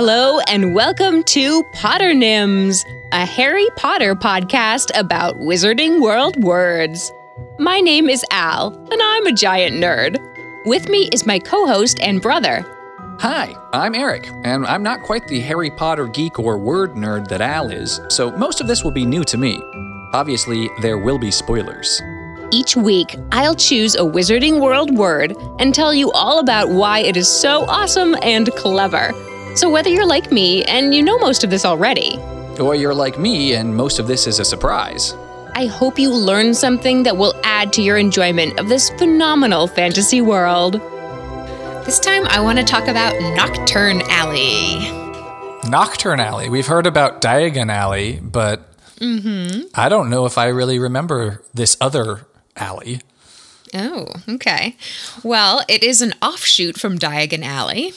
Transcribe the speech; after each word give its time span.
Hello 0.00 0.38
and 0.46 0.76
welcome 0.76 1.24
to 1.24 1.64
Potternims, 1.74 2.84
a 3.10 3.26
Harry 3.26 3.66
Potter 3.74 4.14
podcast 4.14 4.96
about 4.96 5.40
Wizarding 5.40 6.00
World 6.00 6.40
words. 6.40 7.10
My 7.58 7.80
name 7.80 8.08
is 8.08 8.24
Al, 8.30 8.72
and 8.92 9.02
I'm 9.02 9.26
a 9.26 9.32
giant 9.32 9.74
nerd. 9.74 10.16
With 10.66 10.88
me 10.88 11.08
is 11.12 11.26
my 11.26 11.40
co 11.40 11.66
host 11.66 11.98
and 12.00 12.22
brother. 12.22 12.64
Hi, 13.18 13.52
I'm 13.72 13.96
Eric, 13.96 14.28
and 14.44 14.64
I'm 14.66 14.84
not 14.84 15.02
quite 15.02 15.26
the 15.26 15.40
Harry 15.40 15.72
Potter 15.72 16.06
geek 16.06 16.38
or 16.38 16.58
word 16.58 16.92
nerd 16.92 17.26
that 17.26 17.40
Al 17.40 17.68
is, 17.72 18.00
so 18.08 18.30
most 18.30 18.60
of 18.60 18.68
this 18.68 18.84
will 18.84 18.92
be 18.92 19.04
new 19.04 19.24
to 19.24 19.36
me. 19.36 19.60
Obviously, 20.12 20.70
there 20.80 20.98
will 20.98 21.18
be 21.18 21.32
spoilers. 21.32 22.00
Each 22.52 22.76
week, 22.76 23.16
I'll 23.32 23.56
choose 23.56 23.96
a 23.96 24.02
Wizarding 24.02 24.60
World 24.60 24.96
word 24.96 25.36
and 25.58 25.74
tell 25.74 25.92
you 25.92 26.12
all 26.12 26.38
about 26.38 26.68
why 26.68 27.00
it 27.00 27.16
is 27.16 27.26
so 27.26 27.64
awesome 27.64 28.14
and 28.22 28.46
clever. 28.52 29.12
So, 29.58 29.68
whether 29.68 29.90
you're 29.90 30.06
like 30.06 30.30
me 30.30 30.62
and 30.66 30.94
you 30.94 31.02
know 31.02 31.18
most 31.18 31.42
of 31.42 31.50
this 31.50 31.64
already, 31.64 32.16
Or 32.60 32.76
you're 32.76 32.94
like 32.94 33.18
me, 33.18 33.54
and 33.54 33.74
most 33.74 33.98
of 33.98 34.06
this 34.06 34.28
is 34.28 34.38
a 34.38 34.44
surprise. 34.44 35.16
I 35.56 35.66
hope 35.66 35.98
you 35.98 36.14
learn 36.14 36.54
something 36.54 37.02
that 37.02 37.16
will 37.16 37.34
add 37.42 37.72
to 37.72 37.82
your 37.82 37.96
enjoyment 37.96 38.60
of 38.60 38.68
this 38.68 38.90
phenomenal 38.90 39.66
fantasy 39.66 40.20
world. 40.20 40.74
This 41.84 41.98
time 41.98 42.24
I 42.28 42.38
want 42.38 42.60
to 42.60 42.64
talk 42.64 42.86
about 42.86 43.14
Knockturn 43.34 44.02
Alley. 44.08 44.78
Knockturn 45.68 46.20
Alley. 46.20 46.48
We've 46.48 46.68
heard 46.68 46.86
about 46.86 47.20
Diagon 47.20 47.68
Alley, 47.68 48.20
but 48.22 48.60
mm-hmm. 49.00 49.62
I 49.74 49.88
don't 49.88 50.08
know 50.08 50.24
if 50.24 50.38
I 50.38 50.46
really 50.46 50.78
remember 50.78 51.42
this 51.52 51.76
other 51.80 52.28
alley. 52.54 53.00
Oh, 53.74 54.06
okay. 54.28 54.76
Well, 55.24 55.64
it 55.68 55.82
is 55.82 56.00
an 56.00 56.14
offshoot 56.22 56.78
from 56.78 56.96
Diagon 56.96 57.42
Alley, 57.42 57.92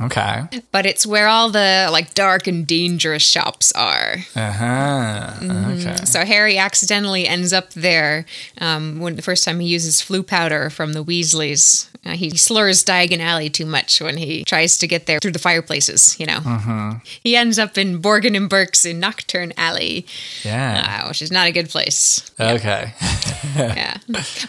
Okay. 0.00 0.44
but 0.72 0.86
it's 0.86 1.06
where 1.06 1.28
all 1.28 1.50
the 1.50 1.88
like 1.92 2.14
dark 2.14 2.46
and 2.46 2.66
dangerous 2.66 3.22
shops 3.22 3.72
are. 3.72 4.16
Uh 4.34 4.52
huh. 4.52 5.30
Okay. 5.72 5.96
So 6.04 6.24
Harry 6.24 6.56
accidentally 6.58 7.26
ends 7.26 7.52
up 7.52 7.70
there 7.74 8.24
um, 8.60 9.00
when 9.00 9.16
the 9.16 9.22
first 9.22 9.44
time 9.44 9.60
he 9.60 9.68
uses 9.68 10.00
Floo 10.00 10.26
powder 10.26 10.70
from 10.70 10.92
the 10.92 11.04
Weasleys. 11.04 11.86
Uh, 12.06 12.12
he 12.12 12.30
slurs 12.30 12.82
Diagon 12.82 13.18
Alley 13.20 13.50
too 13.50 13.66
much 13.66 14.00
when 14.00 14.16
he 14.16 14.42
tries 14.44 14.78
to 14.78 14.86
get 14.86 15.04
there 15.04 15.18
through 15.20 15.32
the 15.32 15.38
fireplaces. 15.38 16.18
You 16.18 16.24
know, 16.26 16.98
he 17.22 17.36
ends 17.36 17.58
up 17.58 17.76
in 17.76 18.00
Borgin 18.00 18.34
and 18.34 18.48
Burke's 18.48 18.86
in 18.86 19.00
Knockturn 19.02 19.52
Alley, 19.58 20.06
Yeah. 20.42 21.02
uh, 21.04 21.08
which 21.08 21.20
is 21.20 21.30
not 21.30 21.46
a 21.46 21.52
good 21.52 21.68
place. 21.68 22.30
Okay. 22.40 22.94
yeah. 23.54 23.98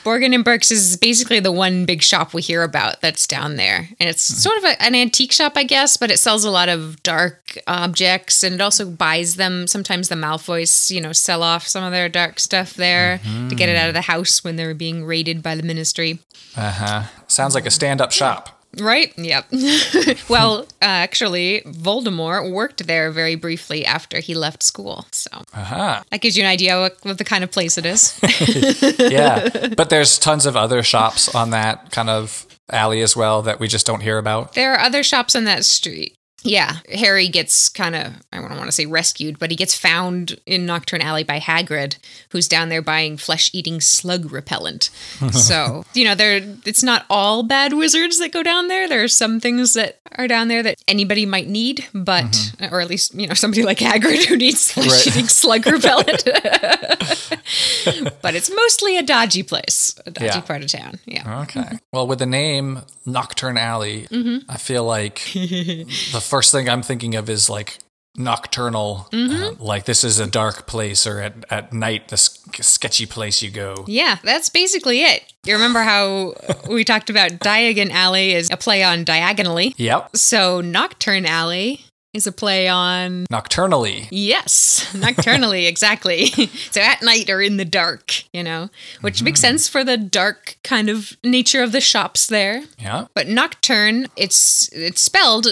Borgin 0.06 0.34
and 0.34 0.46
Burke's 0.46 0.72
is 0.72 0.96
basically 0.96 1.42
the 1.42 1.52
one 1.52 1.84
big 1.86 2.02
shop 2.02 2.34
we 2.34 2.42
hear 2.42 2.64
about 2.64 3.02
that's 3.02 3.28
down 3.28 3.58
there. 3.58 3.90
And 4.00 4.08
it's 4.10 4.22
sort 4.24 4.58
of 4.60 4.64
a, 4.64 4.82
an 4.82 4.96
antique 4.96 5.34
shop, 5.34 5.41
I 5.58 5.64
guess, 5.64 5.98
but 5.98 6.12
it 6.12 6.20
sells 6.20 6.44
a 6.44 6.52
lot 6.52 6.70
of 6.70 7.02
dark 7.04 7.58
objects 7.68 8.44
and 8.44 8.56
it 8.56 8.62
also 8.62 8.86
buys 8.90 9.36
them. 9.36 9.68
Sometimes 9.68 10.10
the 10.10 10.16
Malfoys, 10.16 10.92
you 10.92 11.02
know, 11.02 11.12
sell 11.12 11.44
off 11.44 11.68
some 11.68 11.84
of 11.84 11.92
their 11.92 12.10
dark 12.10 12.40
stuff 12.40 12.74
there 12.74 13.20
to 13.50 13.56
get 13.56 13.70
it 13.70 13.76
out 13.76 13.88
of 13.90 13.94
the 13.94 14.02
house 14.02 14.44
when 14.44 14.56
they're 14.56 14.74
being 14.74 15.04
raided 15.06 15.42
by 15.42 15.56
the 15.56 15.64
ministry. 15.64 16.20
Uh 16.56 16.72
huh. 16.72 17.04
Sounds 17.28 17.56
like 17.56 17.66
a 17.66 17.72
stand 17.72 18.02
up 18.02 18.12
shop. 18.12 18.58
Right? 18.80 19.14
Yep. 19.18 19.48
well, 20.30 20.62
uh, 20.62 20.66
actually, 20.82 21.62
Voldemort 21.66 22.50
worked 22.54 22.88
there 22.88 23.12
very 23.12 23.36
briefly 23.36 23.86
after 23.86 24.20
he 24.22 24.34
left 24.34 24.64
school. 24.64 25.06
So 25.12 25.30
Uh 25.54 25.64
huh. 25.64 26.04
that 26.10 26.22
gives 26.22 26.38
you 26.38 26.44
an 26.44 26.50
idea 26.50 26.78
of 26.78 26.92
of 27.04 27.18
the 27.18 27.26
kind 27.26 27.44
of 27.44 27.52
place 27.52 27.78
it 27.78 27.86
is. 27.86 28.18
Yeah. 29.12 29.50
but 29.78 29.90
there's 29.90 30.18
tons 30.18 30.46
of 30.46 30.56
other 30.56 30.84
shops 30.84 31.34
on 31.36 31.50
that 31.50 31.92
kind 31.92 32.10
of 32.10 32.46
alley 32.72 33.02
as 33.02 33.16
well 33.16 33.42
that 33.44 33.60
we 33.60 33.68
just 33.68 33.86
don't 33.86 34.02
hear 34.02 34.18
about. 34.18 34.54
There 34.54 34.74
are 34.74 34.80
other 34.80 35.04
shops 35.04 35.36
on 35.36 35.44
that 35.46 35.66
street. 35.66 36.16
Yeah, 36.44 36.78
Harry 36.92 37.28
gets 37.28 37.70
kind 37.70 37.96
of, 37.96 38.14
I 38.34 38.38
don't 38.40 38.50
want 38.58 38.66
to 38.66 38.72
say 38.72 38.86
rescued, 38.88 39.38
but 39.38 39.52
he 39.52 39.56
gets 39.56 39.78
found 39.78 40.40
in 40.46 40.66
Knockturn 40.66 41.02
Alley 41.02 41.24
by 41.24 41.40
Hagrid, 41.40 41.98
who's 42.30 42.48
down 42.48 42.70
there 42.70 42.82
buying 42.82 43.16
flesh 43.18 43.50
eating 43.54 43.80
slug 43.80 44.32
repellent. 44.32 44.86
so, 45.32 45.86
you 45.94 46.04
know, 46.04 46.16
there 46.16 46.42
it's 46.66 46.82
not 46.84 47.06
all 47.10 47.44
bad 47.44 47.74
wizards 47.74 48.18
that 48.20 48.32
go 48.32 48.42
down 48.44 48.68
there. 48.70 48.88
There 48.90 49.04
are 49.04 49.08
some 49.08 49.40
things 49.40 49.74
that 49.76 50.00
are 50.18 50.28
down 50.28 50.48
there 50.48 50.64
that 50.64 50.78
anybody 50.88 51.26
might 51.26 51.48
need, 51.48 51.86
but, 51.94 52.54
or 52.72 52.82
at 52.82 52.90
least, 52.90 53.14
you 53.14 53.28
know, 53.28 53.34
somebody 53.36 53.64
like 53.64 53.78
Hagrid 53.78 54.26
who 54.26 54.36
needs 54.36 54.72
flesh 54.72 55.08
eating 55.08 55.28
slug 55.28 55.66
repellent. 55.68 56.24
but 58.22 58.36
it's 58.36 58.50
mostly 58.54 58.98
a 58.98 59.04
dodgy 59.04 59.44
place, 59.44 59.96
a 60.06 60.12
dodgy 60.12 60.26
Yeah. 60.26 60.42
part 60.42 60.64
of 60.64 60.70
town. 60.70 61.00
Yeah. 61.06 61.42
Okay. 61.44 61.80
Well, 61.92 62.08
with 62.08 62.20
the 62.20 62.26
name 62.26 62.82
Knockturn 63.06 63.58
Alley, 63.60 64.08
Mm-hmm. 64.12 64.50
I 64.50 64.58
feel 64.58 64.84
like 64.84 65.16
the 65.34 66.20
first 66.32 66.52
thing 66.52 66.68
I'm 66.70 66.82
thinking 66.82 67.14
of 67.16 67.30
is 67.30 67.50
like 67.50 67.78
nocturnal, 68.18 69.08
Mm-hmm. 69.12 69.62
uh, 69.62 69.64
like 69.64 69.86
this 69.86 70.04
is 70.04 70.20
a 70.20 70.28
dark 70.28 70.66
place 70.68 71.06
or 71.08 71.20
at, 71.22 71.34
at 71.50 71.74
night, 71.74 72.08
this 72.10 72.40
sketchy 72.60 73.06
place 73.06 73.42
you 73.42 73.50
go. 73.52 73.86
Yeah, 73.88 74.18
that's 74.24 74.50
basically 74.50 75.02
it. 75.04 75.32
You 75.46 75.54
remember 75.54 75.82
how 75.82 76.34
we 76.70 76.84
talked 76.84 77.10
about 77.10 77.32
Diagon 77.40 77.90
Alley 77.92 78.34
is 78.34 78.50
a 78.52 78.58
play 78.58 78.84
on 78.84 79.04
diagonally. 79.04 79.74
Yep. 79.78 80.16
So 80.18 80.62
Knockturn 80.62 81.26
Alley 81.26 81.86
is 82.14 82.28
a 82.28 82.32
play 82.34 82.68
on 82.68 83.26
Nocturnally. 83.32 84.08
yes, 84.12 84.92
nocturnally 84.94 85.66
exactly. 85.74 86.26
so 86.72 86.82
at 86.82 87.02
night 87.02 87.30
or 87.30 87.42
in 87.42 87.56
the 87.56 87.64
dark, 87.64 88.24
you 88.34 88.44
know, 88.44 88.70
which 89.00 89.24
makes 89.24 89.40
sense 89.40 89.70
for 89.70 89.86
the 89.86 89.96
dark 89.96 90.58
kind 90.66 90.90
of 90.90 91.14
nature 91.24 91.64
of 91.64 91.72
the 91.72 91.80
shops 91.80 92.28
there. 92.28 92.64
Yeah. 92.78 93.06
But 93.16 93.28
nocturne, 93.30 94.08
it's 94.18 94.70
it's 94.74 95.02
spelled 95.02 95.48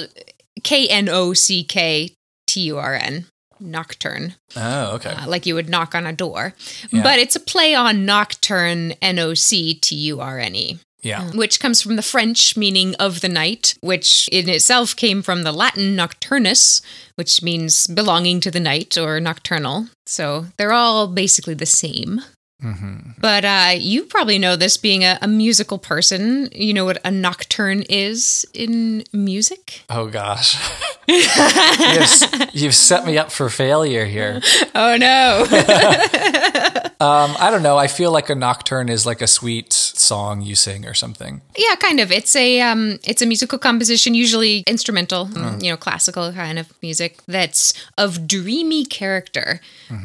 K 0.64 0.88
N 0.88 1.10
O 1.10 1.34
C 1.34 1.64
K 1.64 2.12
T 2.48 2.62
U 2.62 2.78
R 2.78 2.94
N. 2.96 3.26
Nocturne. 3.62 4.36
Oh, 4.56 4.96
okay. 4.96 5.10
uh, 5.10 5.28
like 5.28 5.46
you 5.46 5.54
would 5.56 5.70
knock 5.70 5.94
on 5.94 6.06
a 6.06 6.14
door. 6.14 6.54
Yeah. 6.92 7.04
But 7.04 7.20
it's 7.20 7.36
a 7.36 7.42
play 7.42 7.76
on 7.76 8.06
nocturne, 8.06 8.94
N 9.02 9.20
O 9.20 9.34
C 9.34 9.74
T 9.74 9.96
U 9.96 10.22
R 10.22 10.40
N 10.40 10.56
E, 10.56 10.80
Yeah. 11.02 11.30
which 11.32 11.60
comes 11.60 11.82
from 11.82 11.98
the 11.98 12.02
French 12.02 12.56
meaning 12.56 12.96
of 12.96 13.20
the 13.20 13.28
night, 13.28 13.76
which 13.82 14.30
in 14.32 14.48
itself 14.48 14.96
came 14.96 15.22
from 15.22 15.44
the 15.44 15.52
Latin 15.52 15.94
nocturnus, 15.96 16.82
which 17.16 17.44
means 17.44 17.86
belonging 17.88 18.40
to 18.40 18.50
the 18.52 18.62
night 18.62 18.98
or 18.98 19.20
nocturnal. 19.20 19.88
So 20.06 20.46
they're 20.58 20.72
all 20.72 21.08
basically 21.08 21.54
the 21.54 21.66
same. 21.66 22.22
Mm-hmm. 22.64 23.12
But 23.20 23.46
uh, 23.46 23.72
you 23.78 24.04
probably 24.04 24.38
know 24.38 24.56
this 24.56 24.78
being 24.78 25.04
a, 25.04 25.18
a 25.22 25.28
musical 25.28 25.78
person. 25.78 26.50
You 26.54 26.74
know 26.74 26.86
what 26.86 26.98
a 27.06 27.12
nocturne 27.12 27.84
is 27.90 28.46
in 28.54 29.04
music? 29.14 29.84
Oh 29.90 30.08
gosh. 30.08 30.58
you've, 31.08 32.54
you've 32.54 32.76
set 32.76 33.06
me 33.06 33.18
up 33.18 33.32
for 33.32 33.50
failure 33.50 34.06
here. 34.06 34.42
Oh 34.76 34.98
no. 34.98 35.46
Um, 37.02 37.38
I 37.40 37.50
don't 37.50 37.64
know. 37.64 37.78
I 37.78 37.88
feel 37.88 38.12
like 38.12 38.30
a 38.30 38.36
nocturne 38.36 38.90
is 38.90 39.06
like 39.06 39.22
a 39.22 39.28
sweet 39.28 39.89
song 40.10 40.42
you 40.50 40.56
sing 40.56 40.82
or 40.90 40.94
something. 41.04 41.34
Yeah, 41.66 41.76
kind 41.88 42.00
of. 42.04 42.12
It's 42.20 42.36
a 42.36 42.50
um, 42.70 42.84
it's 43.12 43.22
a 43.22 43.26
musical 43.34 43.60
composition, 43.60 44.14
usually 44.26 44.64
instrumental, 44.68 45.22
mm, 45.28 45.62
you 45.64 45.70
know, 45.72 45.78
classical 45.78 46.26
kind 46.34 46.58
of 46.60 46.66
music 46.82 47.12
that's 47.28 47.74
of 47.98 48.26
dreamy 48.36 48.84
character, 49.00 49.60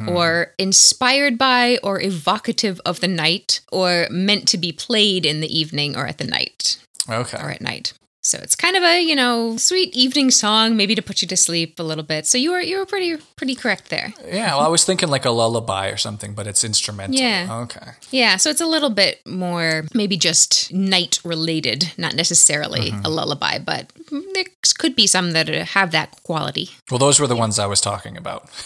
or 0.08 0.28
inspired 0.58 1.36
by, 1.38 1.78
or 1.82 2.00
evocative 2.00 2.76
of 2.84 3.00
the 3.00 3.08
night, 3.08 3.60
or 3.72 4.06
meant 4.10 4.44
to 4.52 4.58
be 4.58 4.72
played 4.86 5.24
in 5.26 5.40
the 5.40 5.52
evening 5.60 5.96
or 5.96 6.06
at 6.06 6.18
the 6.18 6.28
night 6.38 6.78
Okay. 7.08 7.38
or 7.42 7.50
at 7.50 7.60
night. 7.60 7.92
So 8.24 8.38
it's 8.38 8.56
kind 8.56 8.74
of 8.74 8.82
a 8.82 9.02
you 9.02 9.14
know 9.14 9.58
sweet 9.58 9.94
evening 9.94 10.30
song, 10.30 10.78
maybe 10.78 10.94
to 10.94 11.02
put 11.02 11.20
you 11.20 11.28
to 11.28 11.36
sleep 11.36 11.78
a 11.78 11.82
little 11.82 12.02
bit. 12.02 12.26
So 12.26 12.38
you 12.38 12.52
were 12.52 12.60
you 12.60 12.78
were 12.78 12.86
pretty 12.86 13.18
pretty 13.36 13.54
correct 13.54 13.90
there. 13.90 14.14
Yeah. 14.26 14.56
Well, 14.56 14.60
I 14.60 14.68
was 14.68 14.82
thinking 14.82 15.10
like 15.10 15.26
a 15.26 15.30
lullaby 15.30 15.88
or 15.88 15.98
something, 15.98 16.32
but 16.32 16.46
it's 16.46 16.64
instrumental. 16.64 17.20
Yeah. 17.20 17.60
Okay. 17.64 17.90
Yeah, 18.10 18.36
so 18.38 18.48
it's 18.48 18.62
a 18.62 18.66
little 18.66 18.88
bit 18.88 19.20
more 19.26 19.84
maybe 19.92 20.16
just 20.16 20.72
night 20.72 21.20
related, 21.22 21.92
not 21.98 22.14
necessarily 22.14 22.92
mm-hmm. 22.92 23.04
a 23.04 23.10
lullaby, 23.10 23.58
but 23.58 23.92
there 24.10 24.44
could 24.78 24.96
be 24.96 25.06
some 25.06 25.32
that 25.32 25.48
have 25.48 25.90
that 25.90 26.22
quality. 26.22 26.70
Well, 26.90 26.98
those 26.98 27.20
were 27.20 27.26
the 27.26 27.36
ones 27.36 27.58
I 27.58 27.66
was 27.66 27.80
talking 27.80 28.16
about. 28.16 28.48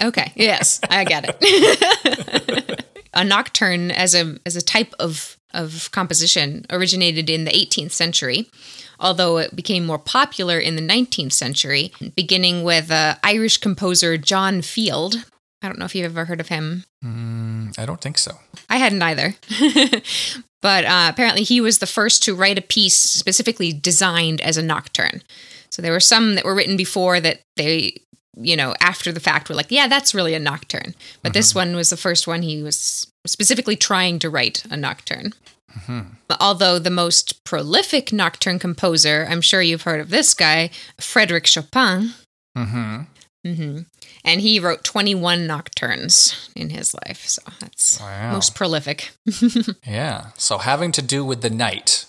Okay, 0.00 0.30
yes, 0.36 0.80
I 0.90 1.02
get 1.02 1.24
it. 1.26 2.84
a 3.14 3.24
nocturne 3.24 3.90
as 3.90 4.14
a 4.14 4.36
as 4.46 4.54
a 4.54 4.62
type 4.62 4.94
of 5.00 5.36
of 5.54 5.90
composition 5.90 6.66
originated 6.70 7.28
in 7.28 7.44
the 7.44 7.50
18th 7.50 7.92
century, 7.92 8.48
although 8.98 9.38
it 9.38 9.54
became 9.54 9.86
more 9.86 9.98
popular 9.98 10.58
in 10.58 10.76
the 10.76 10.82
19th 10.82 11.32
century, 11.32 11.92
beginning 12.14 12.62
with 12.62 12.90
uh, 12.90 13.16
Irish 13.22 13.58
composer 13.58 14.16
John 14.16 14.62
Field. 14.62 15.24
I 15.62 15.66
don't 15.66 15.78
know 15.78 15.84
if 15.84 15.94
you've 15.94 16.04
ever 16.04 16.26
heard 16.26 16.40
of 16.40 16.48
him. 16.48 16.84
Mm, 17.04 17.78
I 17.78 17.86
don't 17.86 18.00
think 18.00 18.18
so. 18.18 18.38
I 18.68 18.76
hadn't 18.76 19.02
either. 19.02 19.34
but 20.62 20.84
uh, 20.84 21.08
apparently, 21.10 21.42
he 21.42 21.60
was 21.60 21.78
the 21.78 21.86
first 21.86 22.22
to 22.24 22.34
write 22.34 22.58
a 22.58 22.62
piece 22.62 22.96
specifically 22.96 23.72
designed 23.72 24.40
as 24.40 24.56
a 24.56 24.62
nocturne. 24.62 25.22
So 25.70 25.82
there 25.82 25.92
were 25.92 26.00
some 26.00 26.34
that 26.34 26.44
were 26.44 26.54
written 26.54 26.76
before 26.76 27.20
that 27.20 27.40
they, 27.56 28.00
you 28.36 28.56
know, 28.56 28.74
after 28.80 29.12
the 29.12 29.20
fact 29.20 29.48
were 29.48 29.54
like, 29.54 29.70
yeah, 29.70 29.88
that's 29.88 30.14
really 30.14 30.34
a 30.34 30.38
nocturne. 30.38 30.94
But 31.22 31.34
this 31.34 31.54
one 31.54 31.76
was 31.76 31.90
the 31.90 31.96
first 31.96 32.26
one 32.26 32.42
he 32.42 32.62
was 32.62 33.06
specifically 33.26 33.76
trying 33.76 34.18
to 34.20 34.30
write 34.30 34.64
a 34.70 34.76
nocturne. 34.76 35.32
Although 36.40 36.78
the 36.78 36.90
most 36.90 37.44
prolific 37.44 38.12
nocturne 38.12 38.58
composer, 38.58 39.26
I'm 39.28 39.40
sure 39.40 39.62
you've 39.62 39.82
heard 39.82 40.00
of 40.00 40.10
this 40.10 40.34
guy, 40.34 40.70
Frederic 41.00 41.46
Chopin. 41.46 42.12
hmm 42.56 43.02
hmm 43.44 43.78
And 44.24 44.40
he 44.40 44.58
wrote 44.60 44.82
21 44.84 45.46
nocturnes 45.46 46.50
in 46.56 46.70
his 46.70 46.94
life. 46.94 47.26
So 47.26 47.42
that's 47.60 48.00
Wow. 48.00 48.32
most 48.32 48.54
prolific. 48.54 49.10
Yeah. 49.86 50.30
So 50.36 50.58
having 50.58 50.92
to 50.92 51.02
do 51.02 51.24
with 51.24 51.40
the 51.42 51.50
night. 51.50 52.04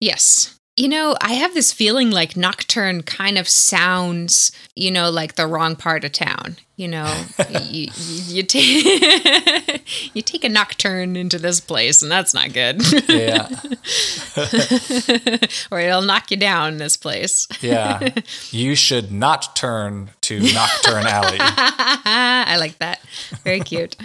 Yes. 0.00 0.54
You 0.76 0.88
know, 0.88 1.16
I 1.22 1.32
have 1.34 1.54
this 1.54 1.72
feeling 1.72 2.10
like 2.10 2.36
nocturne 2.36 3.02
kind 3.02 3.38
of 3.38 3.48
sounds, 3.48 4.52
you 4.74 4.90
know, 4.90 5.10
like 5.10 5.36
the 5.36 5.46
wrong 5.46 5.74
part 5.74 6.04
of 6.04 6.12
town. 6.12 6.56
You 6.76 6.88
know, 6.88 7.24
you, 7.48 7.88
you, 7.96 8.22
you 8.26 8.42
take 8.42 9.82
you 10.14 10.20
take 10.20 10.44
a 10.44 10.50
nocturne 10.50 11.16
into 11.16 11.38
this 11.38 11.60
place, 11.60 12.02
and 12.02 12.12
that's 12.12 12.34
not 12.34 12.52
good. 12.52 12.82
Yeah. 13.08 13.48
or 15.70 15.80
it'll 15.80 16.02
knock 16.02 16.30
you 16.30 16.36
down. 16.36 16.76
This 16.76 16.98
place. 16.98 17.48
Yeah. 17.62 18.10
You 18.50 18.74
should 18.74 19.10
not 19.10 19.56
turn 19.56 20.10
to 20.22 20.40
Knockturn 20.40 21.04
Alley. 21.04 21.38
I 21.40 22.56
like 22.58 22.78
that. 22.80 23.00
Very 23.44 23.60
cute. 23.60 23.96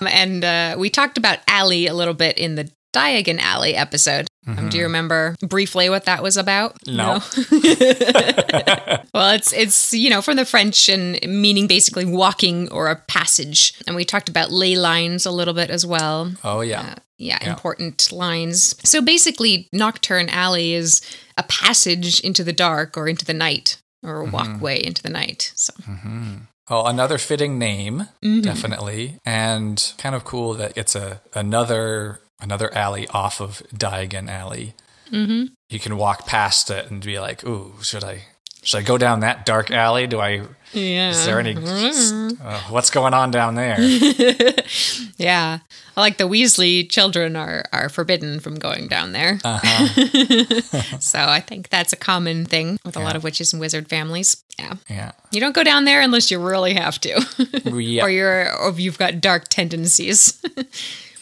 and 0.00 0.44
uh, 0.44 0.76
we 0.78 0.90
talked 0.90 1.18
about 1.18 1.40
Alley 1.48 1.88
a 1.88 1.94
little 1.94 2.14
bit 2.14 2.38
in 2.38 2.54
the 2.54 2.70
Diagon 2.92 3.38
Alley 3.40 3.74
episode. 3.74 4.28
Um, 4.46 4.68
do 4.68 4.76
you 4.76 4.82
remember 4.84 5.36
briefly 5.40 5.88
what 5.88 6.04
that 6.06 6.22
was 6.22 6.36
about? 6.36 6.76
No. 6.86 7.20
well, 9.14 9.34
it's 9.34 9.52
it's 9.52 9.92
you 9.92 10.10
know 10.10 10.20
from 10.22 10.36
the 10.36 10.44
French 10.44 10.88
and 10.88 11.18
meaning 11.26 11.66
basically 11.66 12.04
walking 12.04 12.70
or 12.72 12.88
a 12.90 12.96
passage. 12.96 13.74
And 13.86 13.94
we 13.96 14.04
talked 14.04 14.28
about 14.28 14.50
ley 14.50 14.76
lines 14.76 15.26
a 15.26 15.30
little 15.30 15.54
bit 15.54 15.70
as 15.70 15.86
well. 15.86 16.32
Oh, 16.44 16.60
yeah. 16.60 16.94
Yeah, 17.18 17.38
Yeah. 17.40 17.50
important 17.50 18.10
lines. 18.10 18.74
So 18.88 19.00
basically, 19.00 19.68
Knockturn 19.72 20.28
Alley 20.30 20.74
is 20.74 21.00
a 21.38 21.44
passage 21.44 22.20
into 22.20 22.42
the 22.42 22.52
dark 22.52 22.96
or 22.96 23.08
into 23.08 23.24
the 23.24 23.34
night 23.34 23.80
or 24.02 24.20
a 24.20 24.24
walkway 24.24 24.82
into 24.84 25.02
the 25.02 25.08
night. 25.10 25.52
So 25.54 25.72
Oh, 26.68 26.84
another 26.86 27.18
fitting 27.18 27.58
name, 27.58 28.08
Mm-hmm. 28.24 28.40
definitely, 28.40 29.18
and 29.24 29.92
kind 29.98 30.14
of 30.14 30.24
cool 30.24 30.54
that 30.54 30.72
it's 30.76 30.94
a 30.96 31.20
another 31.34 32.20
another 32.42 32.74
alley 32.74 33.08
off 33.08 33.40
of 33.40 33.62
Diagon 33.74 34.28
Alley. 34.28 34.74
Mm-hmm. 35.10 35.54
You 35.68 35.78
can 35.78 35.96
walk 35.96 36.26
past 36.26 36.70
it 36.70 36.90
and 36.90 37.04
be 37.04 37.18
like, 37.18 37.44
"Ooh, 37.44 37.74
should 37.82 38.04
I 38.04 38.24
should 38.62 38.78
I 38.78 38.82
go 38.82 38.98
down 38.98 39.20
that 39.20 39.46
dark 39.46 39.70
alley? 39.70 40.06
Do 40.06 40.20
I? 40.20 40.42
yeah, 40.72 41.10
Is 41.10 41.24
there 41.24 41.38
any? 41.40 41.56
Uh, 42.42 42.60
what's 42.70 42.90
going 42.90 43.14
on 43.14 43.30
down 43.30 43.54
there?" 43.54 43.80
yeah. 45.16 45.58
I 45.94 46.00
like 46.00 46.16
the 46.16 46.28
Weasley 46.28 46.88
children 46.88 47.36
are 47.36 47.64
are 47.72 47.88
forbidden 47.88 48.40
from 48.40 48.54
going 48.54 48.88
down 48.88 49.12
there. 49.12 49.38
Uh-huh. 49.44 50.98
so 51.00 51.18
I 51.18 51.40
think 51.40 51.68
that's 51.68 51.92
a 51.92 51.96
common 51.96 52.46
thing 52.46 52.78
with 52.84 52.96
a 52.96 53.00
lot 53.00 53.14
of 53.16 53.22
witches 53.22 53.52
and 53.52 53.60
wizard 53.60 53.88
families. 53.88 54.42
Yeah, 54.58 54.74
Yeah, 54.88 55.12
you 55.30 55.40
don't 55.40 55.54
go 55.54 55.62
down 55.64 55.84
there 55.84 56.00
unless 56.00 56.30
you 56.30 56.38
really 56.38 56.74
have 56.74 56.98
to, 57.00 57.26
yeah, 57.66 58.04
or 58.04 58.08
you're 58.08 58.56
or 58.56 58.72
you've 58.72 58.98
got 58.98 59.20
dark 59.20 59.48
tendencies. 59.48 60.40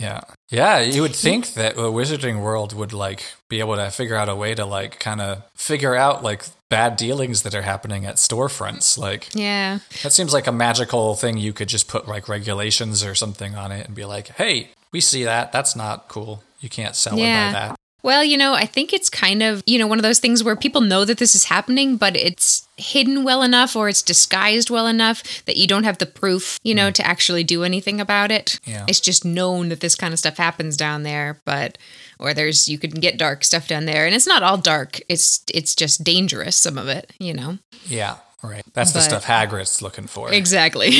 Yeah, 0.00 0.20
yeah. 0.48 0.78
You 0.80 1.02
would 1.02 1.14
think 1.14 1.54
that 1.54 1.76
the 1.76 1.92
Wizarding 1.92 2.40
world 2.40 2.72
would 2.74 2.92
like 2.92 3.22
be 3.48 3.60
able 3.60 3.76
to 3.76 3.90
figure 3.90 4.16
out 4.16 4.28
a 4.28 4.34
way 4.34 4.54
to 4.54 4.64
like 4.64 4.98
kind 4.98 5.20
of 5.20 5.42
figure 5.54 5.94
out 5.94 6.22
like 6.24 6.44
bad 6.70 6.96
dealings 6.96 7.42
that 7.42 7.54
are 7.54 7.62
happening 7.62 8.06
at 8.06 8.16
storefronts, 8.16 8.96
like. 8.96 9.28
yeah. 9.34 9.80
That 10.02 10.12
seems 10.12 10.32
like 10.32 10.46
a 10.46 10.52
magical 10.52 11.14
thing 11.16 11.36
you 11.36 11.52
could 11.52 11.68
just 11.68 11.86
put 11.88 12.08
like 12.08 12.28
regulations 12.28 13.04
or 13.04 13.14
something 13.14 13.54
on 13.56 13.70
it 13.72 13.86
and 13.86 13.94
be 13.94 14.04
like, 14.04 14.28
hey, 14.28 14.70
we 14.92 15.00
see 15.00 15.24
that. 15.24 15.52
That's 15.52 15.76
not 15.76 16.08
cool. 16.08 16.42
You 16.60 16.68
can't 16.68 16.94
sell 16.96 17.18
Yeah. 17.18 17.50
it 17.50 17.52
by 17.52 17.58
that. 17.58 17.76
Well, 18.02 18.24
you 18.24 18.36
know, 18.36 18.54
I 18.54 18.66
think 18.66 18.92
it's 18.92 19.10
kind 19.10 19.42
of, 19.42 19.62
you 19.66 19.78
know, 19.78 19.86
one 19.86 19.98
of 19.98 20.02
those 20.02 20.18
things 20.18 20.42
where 20.42 20.56
people 20.56 20.80
know 20.80 21.04
that 21.04 21.18
this 21.18 21.34
is 21.34 21.44
happening, 21.44 21.96
but 21.96 22.16
it's 22.16 22.66
hidden 22.76 23.24
well 23.24 23.42
enough 23.42 23.76
or 23.76 23.88
it's 23.88 24.02
disguised 24.02 24.70
well 24.70 24.86
enough 24.86 25.44
that 25.44 25.56
you 25.56 25.66
don't 25.66 25.84
have 25.84 25.98
the 25.98 26.06
proof, 26.06 26.58
you 26.62 26.74
know, 26.74 26.88
mm. 26.88 26.94
to 26.94 27.06
actually 27.06 27.44
do 27.44 27.62
anything 27.62 28.00
about 28.00 28.30
it. 28.30 28.58
Yeah. 28.64 28.84
It's 28.88 29.00
just 29.00 29.24
known 29.24 29.68
that 29.68 29.80
this 29.80 29.94
kind 29.94 30.12
of 30.12 30.18
stuff 30.18 30.36
happens 30.38 30.76
down 30.76 31.02
there, 31.02 31.40
but 31.44 31.76
or 32.18 32.34
there's 32.34 32.68
you 32.68 32.78
can 32.78 32.90
get 32.90 33.18
dark 33.18 33.44
stuff 33.44 33.68
down 33.68 33.86
there 33.86 34.06
and 34.06 34.14
it's 34.14 34.26
not 34.26 34.42
all 34.42 34.58
dark. 34.58 35.00
It's 35.08 35.44
it's 35.52 35.74
just 35.74 36.04
dangerous 36.04 36.56
some 36.56 36.78
of 36.78 36.88
it, 36.88 37.12
you 37.18 37.34
know. 37.34 37.58
Yeah, 37.86 38.16
right. 38.48 38.64
That's 38.72 38.92
the 38.92 39.00
But- 39.00 39.04
stuff 39.04 39.24
Hagrid's 39.26 39.82
looking 39.82 40.06
for. 40.06 40.32
Exactly. 40.32 40.90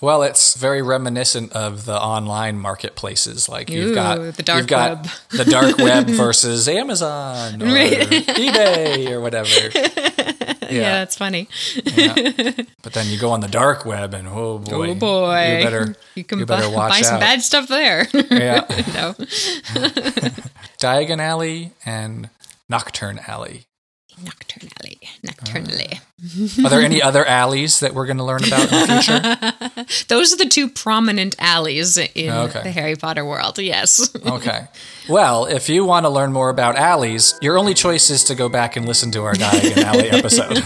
well, 0.00 0.22
it's 0.22 0.54
very 0.54 0.82
reminiscent 0.82 1.52
of 1.52 1.84
the 1.86 1.98
online 1.98 2.58
marketplaces. 2.58 3.48
Like 3.48 3.70
you've 3.70 3.92
Ooh, 3.92 3.94
got 3.94 4.34
the 4.34 4.42
dark 4.42 4.58
you've 4.58 4.66
got 4.66 4.96
web. 5.02 5.06
the 5.30 5.44
dark 5.44 5.78
web 5.78 6.06
versus 6.08 6.68
Amazon 6.68 7.62
or 7.62 7.66
eBay 7.66 9.10
or 9.10 9.20
whatever. 9.20 9.48
yeah. 10.70 11.04
that's 11.04 11.16
funny. 11.16 11.48
But 12.82 12.92
then 12.92 13.08
you 13.08 13.18
go 13.18 13.30
on 13.30 13.40
the 13.40 13.48
dark 13.48 13.84
web 13.86 14.12
and 14.14 14.28
oh 14.28 14.58
boy, 14.58 14.90
Oh 14.90 14.94
boy. 14.94 15.56
you 15.58 15.64
better 15.64 15.96
you 16.14 16.24
can 16.24 16.38
you 16.40 16.46
better 16.46 16.68
buy, 16.68 16.74
watch 16.74 16.90
buy 16.90 17.00
some 17.00 17.14
out. 17.16 17.20
bad 17.20 17.42
stuff 17.42 17.68
there. 17.68 18.06
Yeah, 18.12 18.64
no. 18.94 19.14
Diagon 20.80 21.20
Alley 21.20 21.70
and 21.86 22.28
Knockturn 22.70 23.26
Alley. 23.28 23.64
Knockturn 24.22 24.70
Alley. 24.80 24.98
Nocturnally. 25.24 26.00
Are 26.64 26.70
there 26.70 26.80
any 26.80 27.00
other 27.02 27.24
alleys 27.24 27.80
that 27.80 27.94
we're 27.94 28.06
going 28.06 28.18
to 28.18 28.24
learn 28.24 28.44
about 28.44 28.62
in 28.62 28.68
the 28.70 28.86
future? 29.86 30.04
Those 30.08 30.32
are 30.32 30.36
the 30.36 30.48
two 30.48 30.68
prominent 30.68 31.34
alleys 31.38 31.96
in 31.96 32.30
Okay. 32.30 32.62
the 32.62 32.70
Harry 32.70 32.94
Potter 32.96 33.24
world. 33.24 33.58
Yes. 33.58 34.10
Okay. 34.24 34.66
Well, 35.08 35.44
if 35.46 35.68
you 35.68 35.84
want 35.84 36.04
to 36.04 36.10
learn 36.10 36.32
more 36.32 36.48
about 36.48 36.76
alleys, 36.76 37.34
your 37.42 37.58
only 37.58 37.74
choice 37.74 38.08
is 38.10 38.24
to 38.24 38.34
go 38.34 38.48
back 38.48 38.76
and 38.76 38.86
listen 38.86 39.10
to 39.12 39.22
our 39.24 39.34
Diagon 39.34 39.82
Alley 39.84 40.10
episode. 40.10 40.52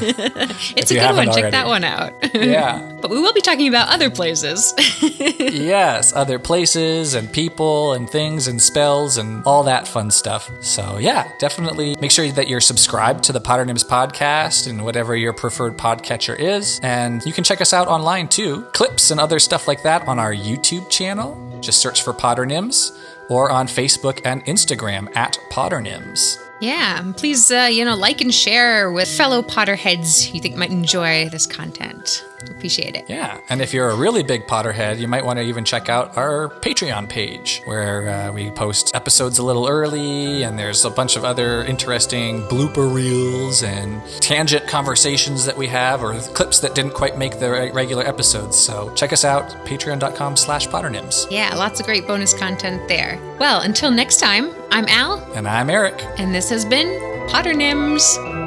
it's 0.76 0.90
a 0.92 0.94
good 0.94 1.16
one. 1.16 1.26
Check 1.26 1.36
already. 1.38 1.50
that 1.50 1.66
one 1.66 1.84
out. 1.84 2.12
yeah. 2.34 2.97
But 3.00 3.10
we 3.10 3.20
will 3.20 3.32
be 3.32 3.40
talking 3.40 3.68
about 3.68 3.88
other 3.88 4.10
places. 4.10 4.74
Yes, 5.38 6.12
other 6.12 6.38
places 6.38 7.14
and 7.14 7.30
people 7.32 7.92
and 7.92 8.08
things 8.08 8.48
and 8.48 8.60
spells 8.60 9.16
and 9.16 9.42
all 9.44 9.62
that 9.64 9.88
fun 9.88 10.10
stuff. 10.10 10.50
So, 10.60 10.98
yeah, 10.98 11.30
definitely 11.38 11.96
make 12.00 12.10
sure 12.10 12.30
that 12.30 12.48
you're 12.48 12.60
subscribed 12.60 13.24
to 13.24 13.32
the 13.32 13.40
Potter 13.40 13.64
Nims 13.64 13.84
podcast 13.86 14.68
and 14.68 14.84
whatever 14.84 15.16
your 15.16 15.32
preferred 15.32 15.76
podcatcher 15.76 16.38
is. 16.38 16.80
And 16.82 17.24
you 17.24 17.32
can 17.32 17.44
check 17.44 17.60
us 17.60 17.72
out 17.72 17.88
online 17.88 18.28
too. 18.28 18.62
Clips 18.72 19.10
and 19.10 19.18
other 19.20 19.38
stuff 19.38 19.66
like 19.68 19.82
that 19.84 20.06
on 20.06 20.18
our 20.18 20.34
YouTube 20.34 20.88
channel. 20.90 21.36
Just 21.60 21.80
search 21.80 22.02
for 22.02 22.12
Potter 22.12 22.44
Nims 22.44 22.96
or 23.28 23.50
on 23.50 23.66
Facebook 23.66 24.20
and 24.24 24.44
Instagram 24.44 25.14
at 25.16 25.38
Potter 25.50 25.78
Nims. 25.78 26.36
yeah. 26.60 27.12
Please, 27.16 27.50
uh, 27.50 27.68
you 27.70 27.84
know, 27.84 27.96
like 27.96 28.20
and 28.20 28.34
share 28.34 28.90
with 28.92 29.08
fellow 29.08 29.42
Potterheads 29.42 30.32
you 30.34 30.40
think 30.40 30.56
might 30.56 30.70
enjoy 30.70 31.28
this 31.30 31.46
content. 31.46 32.24
Appreciate 32.50 32.94
it. 32.96 33.04
Yeah, 33.08 33.38
and 33.48 33.60
if 33.60 33.72
you're 33.74 33.88
a 33.90 33.96
really 33.96 34.22
big 34.22 34.46
Potterhead, 34.46 34.98
you 34.98 35.08
might 35.08 35.24
want 35.24 35.38
to 35.38 35.42
even 35.44 35.64
check 35.64 35.88
out 35.88 36.16
our 36.16 36.48
Patreon 36.48 37.08
page 37.08 37.60
where 37.64 38.08
uh, 38.08 38.32
we 38.32 38.50
post 38.50 38.94
episodes 38.94 39.38
a 39.38 39.42
little 39.42 39.66
early, 39.68 40.42
and 40.44 40.58
there's 40.58 40.84
a 40.84 40.90
bunch 40.90 41.16
of 41.16 41.24
other 41.24 41.64
interesting 41.64 42.42
blooper 42.42 42.92
reels 42.92 43.62
and 43.62 44.00
tangent 44.20 44.66
conversations 44.68 45.44
that 45.44 45.56
we 45.56 45.66
have, 45.68 46.02
or 46.02 46.14
clips 46.34 46.60
that 46.60 46.74
didn't 46.74 46.94
quite 46.94 47.18
make 47.18 47.38
the 47.40 47.70
regular 47.74 48.06
episodes. 48.06 48.56
So 48.58 48.92
check 48.94 49.12
us 49.12 49.24
out, 49.24 49.48
patreon.com 49.66 50.36
slash 50.36 50.68
potternims. 50.68 51.26
Yeah, 51.30 51.54
lots 51.56 51.80
of 51.80 51.86
great 51.86 52.06
bonus 52.06 52.32
content 52.34 52.86
there. 52.88 53.18
Well, 53.38 53.60
until 53.62 53.90
next 53.90 54.18
time, 54.20 54.52
I'm 54.70 54.86
Al, 54.88 55.18
And 55.34 55.48
I'm 55.48 55.70
Eric. 55.70 56.00
and 56.18 56.34
this 56.34 56.48
has 56.50 56.64
been 56.64 57.28
Potter 57.28 57.52
Nims. 57.52 58.37